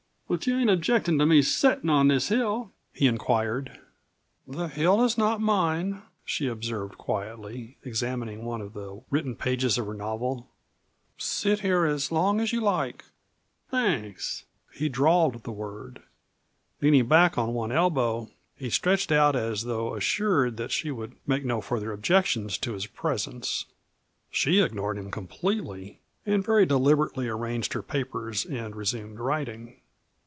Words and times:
But 0.31 0.47
you 0.47 0.57
ain't 0.57 0.69
objectin' 0.69 1.19
to 1.19 1.25
me 1.25 1.41
settin' 1.41 1.89
on 1.89 2.07
this 2.07 2.29
hill?" 2.29 2.71
he 2.93 3.05
inquired. 3.05 3.81
"The 4.47 4.69
hill 4.69 5.03
is 5.03 5.17
not 5.17 5.41
mine," 5.41 6.03
she 6.23 6.47
observed 6.47 6.97
quietly, 6.97 7.75
examining 7.83 8.45
one 8.45 8.61
of 8.61 8.71
the 8.71 9.01
written 9.09 9.35
pages 9.35 9.77
of 9.77 9.87
her 9.87 9.93
novel; 9.93 10.47
"sit 11.17 11.59
here 11.59 11.83
as 11.83 12.13
long 12.13 12.39
as 12.39 12.53
you 12.53 12.61
like." 12.61 13.03
"Thanks." 13.71 14.45
He 14.73 14.87
drawled 14.87 15.43
the 15.43 15.51
word. 15.51 16.01
Leaning 16.79 17.07
back 17.09 17.37
on 17.37 17.53
one 17.53 17.73
elbow 17.73 18.29
he 18.55 18.69
stretched 18.69 19.11
out 19.11 19.35
as 19.35 19.63
though 19.65 19.95
assured 19.95 20.55
that 20.55 20.71
she 20.71 20.91
would 20.91 21.11
make 21.27 21.43
no 21.43 21.59
further 21.59 21.91
objections 21.91 22.57
to 22.59 22.71
his 22.71 22.85
presence. 22.85 23.65
She 24.29 24.61
ignored 24.61 24.97
him 24.97 25.11
completely 25.11 25.99
and 26.25 26.41
very 26.41 26.65
deliberately 26.65 27.27
arranged 27.27 27.73
her 27.73 27.83
papers 27.83 28.45
and 28.45 28.77
resumed 28.77 29.19
writing. 29.19 29.75